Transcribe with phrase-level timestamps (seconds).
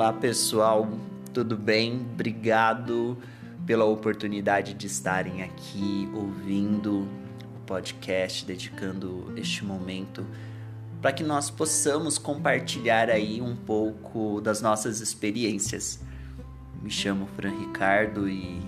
[0.00, 0.88] Olá pessoal,
[1.30, 2.06] tudo bem?
[2.14, 3.18] Obrigado
[3.66, 10.24] pela oportunidade de estarem aqui ouvindo o podcast, dedicando este momento
[11.02, 16.00] para que nós possamos compartilhar aí um pouco das nossas experiências.
[16.80, 18.58] Me chamo Fran Ricardo e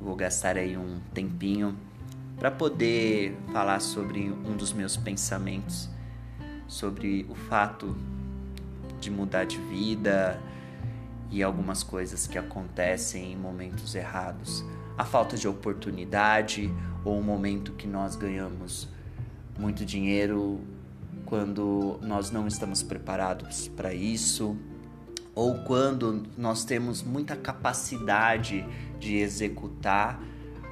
[0.00, 1.76] vou gastar aí um tempinho
[2.38, 5.90] para poder falar sobre um dos meus pensamentos
[6.68, 7.96] sobre o fato
[9.04, 10.40] de mudar de vida
[11.30, 14.64] e algumas coisas que acontecem em momentos errados.
[14.96, 16.72] A falta de oportunidade
[17.04, 18.88] ou o momento que nós ganhamos
[19.58, 20.60] muito dinheiro
[21.26, 24.56] quando nós não estamos preparados para isso,
[25.34, 28.64] ou quando nós temos muita capacidade
[28.98, 30.20] de executar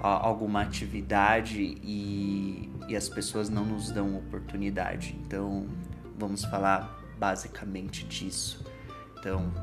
[0.00, 5.16] alguma atividade e, e as pessoas não nos dão oportunidade.
[5.24, 5.66] Então,
[6.18, 8.64] vamos falar basicamente disso.
[9.16, 9.54] Então,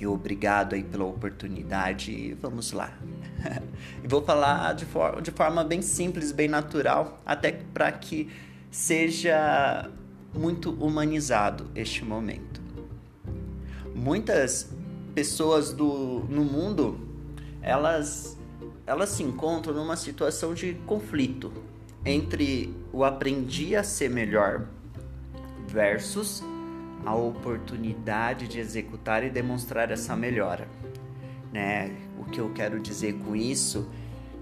[0.00, 2.92] eu obrigado aí pela oportunidade e vamos lá.
[4.02, 8.28] e vou falar de, for de forma bem simples, bem natural, até para que
[8.68, 9.88] seja
[10.34, 12.60] muito humanizado este momento.
[13.94, 14.72] Muitas
[15.14, 16.98] pessoas do, no mundo,
[17.62, 18.36] elas,
[18.84, 21.52] elas se encontram numa situação de conflito
[22.04, 24.66] entre o aprendi a ser melhor
[25.72, 26.42] versus
[27.04, 30.68] a oportunidade de executar e demonstrar essa melhora.
[31.52, 31.96] Né?
[32.18, 33.88] O que eu quero dizer com isso?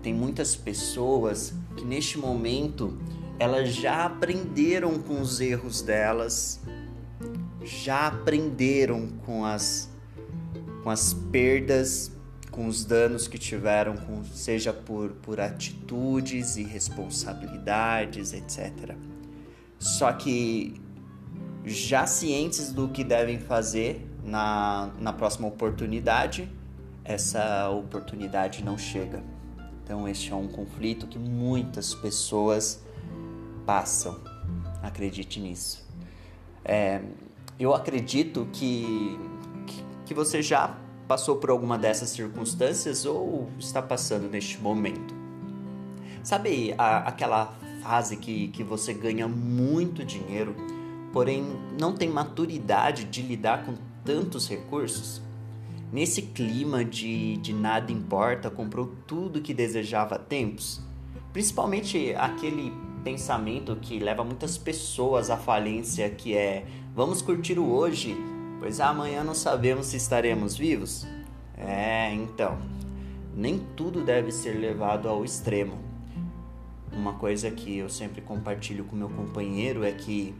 [0.02, 2.98] Tem muitas pessoas que neste momento
[3.38, 6.60] elas já aprenderam com os erros delas,
[7.62, 9.88] já aprenderam com as
[10.82, 12.10] com as perdas,
[12.50, 18.94] com os danos que tiveram, com, seja por, por atitudes e responsabilidades, etc.
[19.78, 20.80] Só que
[21.68, 26.48] já cientes do que devem fazer na, na próxima oportunidade,
[27.04, 29.22] essa oportunidade não chega.
[29.82, 32.82] Então, este é um conflito que muitas pessoas
[33.64, 34.18] passam.
[34.82, 35.86] Acredite nisso.
[36.64, 37.00] É,
[37.58, 39.18] eu acredito que,
[40.04, 40.76] que você já
[41.08, 45.14] passou por alguma dessas circunstâncias ou está passando neste momento.
[46.22, 50.54] Sabe a, aquela fase que, que você ganha muito dinheiro?
[51.12, 51.44] Porém
[51.78, 53.74] não tem maturidade de lidar com
[54.04, 55.20] tantos recursos?
[55.90, 60.80] Nesse clima de, de nada importa, comprou tudo que desejava há tempos?
[61.32, 68.14] Principalmente aquele pensamento que leva muitas pessoas à falência, que é vamos curtir o hoje,
[68.60, 71.06] pois amanhã não sabemos se estaremos vivos?
[71.56, 72.58] É, então,
[73.34, 75.78] nem tudo deve ser levado ao extremo.
[76.92, 80.34] Uma coisa que eu sempre compartilho com meu companheiro é que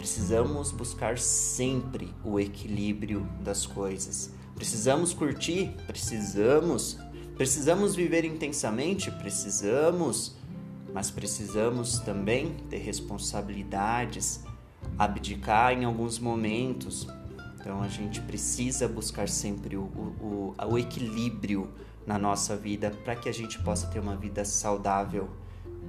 [0.00, 4.30] Precisamos buscar sempre o equilíbrio das coisas.
[4.54, 5.76] Precisamos curtir?
[5.86, 6.96] Precisamos.
[7.36, 9.10] Precisamos viver intensamente?
[9.10, 10.36] Precisamos.
[10.94, 14.42] Mas precisamos também ter responsabilidades,
[14.98, 17.06] abdicar em alguns momentos.
[17.60, 21.68] Então a gente precisa buscar sempre o, o, o, equilíbrio
[22.06, 25.28] na nossa vida para que a gente possa ter uma vida saudável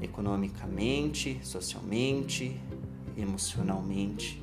[0.02, 2.60] economicamente, socialmente,
[3.18, 4.42] emocionalmente.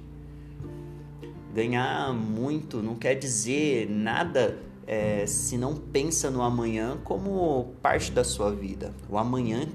[1.54, 8.24] Ganhar muito não quer dizer nada é, se não pensa no amanhã como parte da
[8.24, 8.94] sua vida.
[9.08, 9.68] O amanhã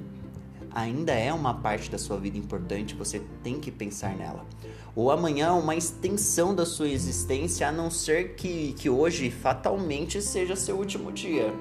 [0.74, 4.46] ainda é uma parte da sua vida importante, você tem que pensar nela.
[4.96, 10.22] O amanhã é uma extensão da sua existência, a não ser que, que hoje fatalmente
[10.22, 11.54] seja seu último dia.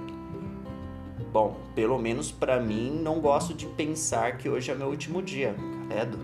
[1.33, 5.55] Bom, pelo menos para mim, não gosto de pensar que hoje é meu último dia,
[5.89, 6.19] credo.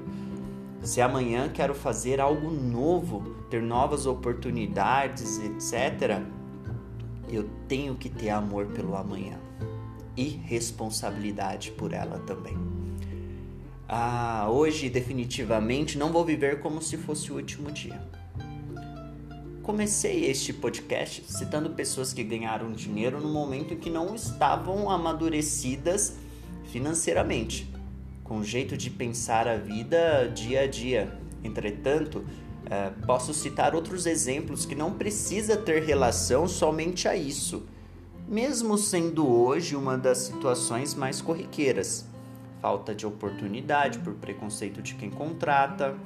[0.83, 6.23] Se amanhã quero fazer algo novo, ter novas oportunidades, etc.,
[7.31, 9.39] eu tenho que ter amor pelo amanhã
[10.17, 12.57] e responsabilidade por ela também.
[13.89, 18.01] Ah, hoje, definitivamente, não vou viver como se fosse o último dia.
[19.63, 26.17] Comecei este podcast citando pessoas que ganharam dinheiro no momento em que não estavam amadurecidas
[26.71, 27.71] financeiramente
[28.29, 31.19] com jeito de pensar a vida dia a dia.
[31.43, 32.25] Entretanto,
[32.71, 37.67] é, posso citar outros exemplos que não precisa ter relação somente a isso,
[38.29, 42.07] mesmo sendo hoje uma das situações mais corriqueiras.
[42.61, 45.97] Falta de oportunidade por preconceito de quem contrata,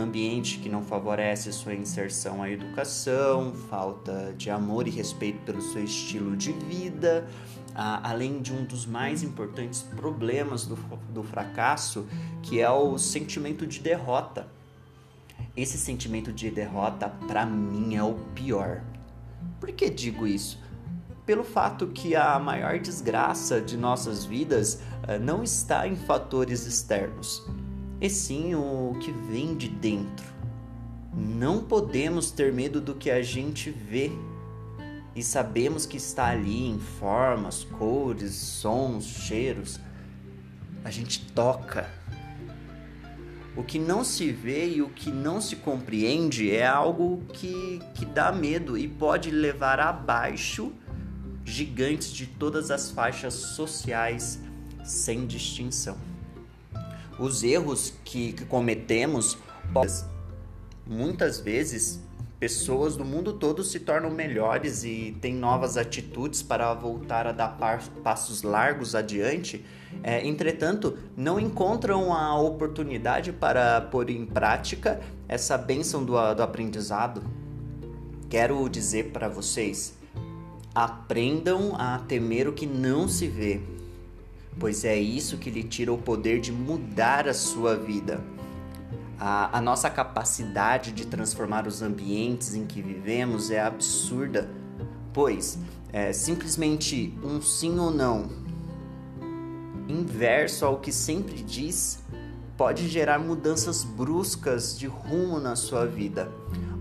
[0.00, 5.84] ambiente que não favorece sua inserção à educação, falta de amor e respeito pelo seu
[5.84, 7.26] estilo de vida,
[7.74, 10.76] além de um dos mais importantes problemas do,
[11.10, 12.06] do fracasso,
[12.42, 14.48] que é o sentimento de derrota.
[15.56, 18.82] esse sentimento de derrota para mim é o pior.
[19.58, 20.58] Por que digo isso?
[21.24, 27.42] Pelo fato que a maior desgraça de nossas vidas uh, não está em fatores externos,
[28.00, 30.26] e sim o que vem de dentro.
[31.14, 34.12] Não podemos ter medo do que a gente vê
[35.14, 39.80] e sabemos que está ali em formas, cores, sons, cheiros.
[40.84, 41.88] A gente toca.
[43.56, 48.04] O que não se vê e o que não se compreende é algo que, que
[48.04, 50.70] dá medo e pode levar abaixo
[51.42, 54.38] gigantes de todas as faixas sociais
[54.84, 55.96] sem distinção.
[57.18, 59.38] Os erros que, que cometemos
[60.86, 62.00] muitas vezes
[62.38, 67.56] pessoas do mundo todo se tornam melhores e têm novas atitudes para voltar a dar
[68.04, 69.64] passos largos adiante.
[70.02, 77.22] É, entretanto, não encontram a oportunidade para pôr em prática essa bênção do, do aprendizado.
[78.28, 79.96] Quero dizer para vocês:
[80.74, 83.62] aprendam a temer o que não se vê,
[84.58, 88.22] pois é isso que lhe tira o poder de mudar a sua vida
[89.18, 94.50] a, a nossa capacidade de transformar os ambientes em que vivemos é absurda,
[95.12, 95.58] pois
[95.92, 98.28] é simplesmente um sim ou não
[99.88, 102.02] inverso ao que sempre diz
[102.56, 106.32] pode gerar mudanças bruscas de rumo na sua vida.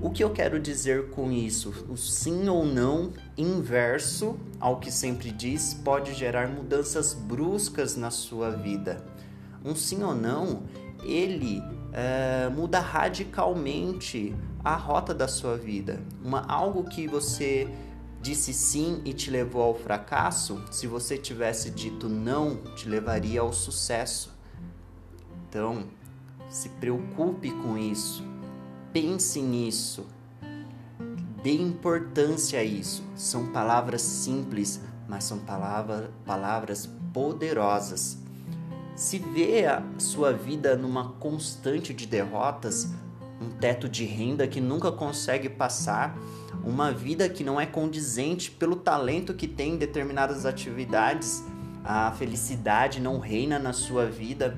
[0.02, 1.74] O que eu quero dizer com isso?
[1.90, 8.52] O sim ou não inverso ao que sempre diz pode gerar mudanças bruscas na sua
[8.52, 9.04] vida.
[9.64, 10.64] Um sim ou não,
[11.04, 11.62] ele
[11.92, 16.02] é, muda radicalmente a rota da sua vida.
[16.24, 17.68] Uma, algo que você
[18.22, 23.54] disse sim e te levou ao fracasso, se você tivesse dito não, te levaria ao
[23.54, 24.34] sucesso.
[25.48, 25.86] Então,
[26.50, 28.24] se preocupe com isso,
[28.96, 30.06] pense nisso,
[31.44, 33.04] dê importância a isso.
[33.14, 38.18] São palavras simples, mas são palavra, palavras poderosas.
[38.96, 42.90] Se vê a sua vida numa constante de derrotas,
[43.42, 46.18] um teto de renda que nunca consegue passar,
[46.64, 51.44] uma vida que não é condizente pelo talento que tem em determinadas atividades,
[51.84, 54.58] a felicidade não reina na sua vida,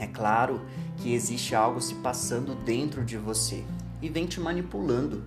[0.00, 0.62] é claro
[0.96, 3.62] que existe algo se passando dentro de você
[4.00, 5.24] e vem te manipulando.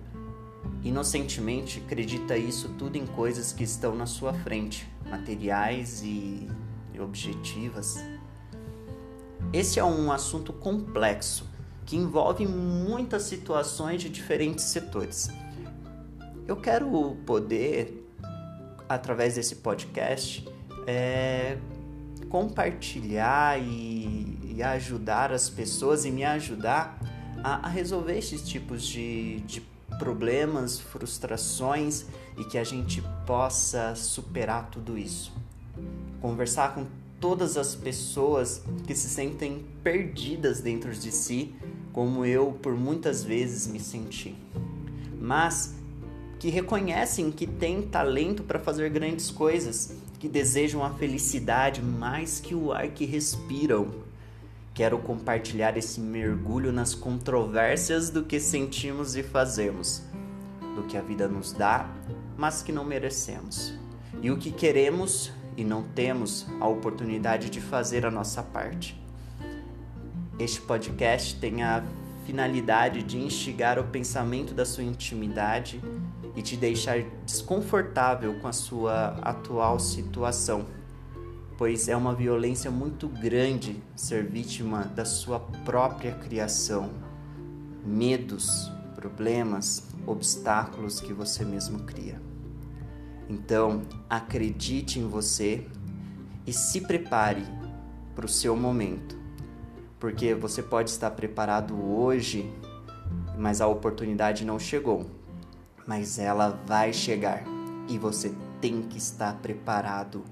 [0.82, 6.48] Inocentemente acredita isso tudo em coisas que estão na sua frente, materiais e
[7.00, 8.04] objetivas.
[9.52, 11.48] Esse é um assunto complexo
[11.86, 15.28] que envolve muitas situações de diferentes setores.
[16.48, 18.04] Eu quero poder,
[18.88, 20.46] através desse podcast,
[20.86, 21.58] é,
[22.28, 26.98] compartilhar e, e, ajudar as pessoas e me ajudar
[27.42, 29.60] a, a resolver esses tipos de, de
[29.98, 32.06] problemas, frustrações
[32.36, 35.32] e que a gente possa superar tudo isso.
[36.20, 36.86] Conversar com
[37.20, 41.54] todas as pessoas que se sentem perdidas dentro de si,
[41.92, 44.36] como eu por muitas vezes me senti,
[45.20, 45.74] mas
[46.38, 52.54] que reconhecem que têm talento para fazer grandes coisas, que desejam a felicidade mais que
[52.54, 53.90] o ar que respiram.
[54.72, 60.02] Quero compartilhar esse mergulho nas controvérsias do que sentimos e fazemos,
[60.74, 61.90] do que a vida nos dá,
[62.38, 63.74] mas que não merecemos,
[64.22, 68.98] e o que queremos e não temos a oportunidade de fazer a nossa parte.
[70.38, 71.84] Este podcast tem a
[72.24, 75.80] finalidade de instigar o pensamento da sua intimidade
[76.34, 80.66] e te deixar desconfortável com a sua atual situação,
[81.56, 86.90] pois é uma violência muito grande ser vítima da sua própria criação,
[87.84, 92.20] medos, problemas, obstáculos que você mesmo cria.
[93.28, 95.66] Então, acredite em você
[96.46, 97.44] e se prepare
[98.14, 99.23] para o seu momento.
[100.04, 102.52] Porque você pode estar preparado hoje,
[103.38, 105.06] mas a oportunidade não chegou.
[105.86, 107.42] Mas ela vai chegar
[107.88, 110.22] e você tem que estar preparado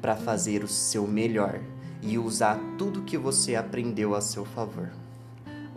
[0.00, 1.60] para fazer o seu melhor
[2.00, 4.92] e usar tudo que você aprendeu a seu favor.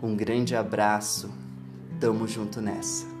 [0.00, 1.28] Um grande abraço,
[1.98, 3.19] tamo junto nessa.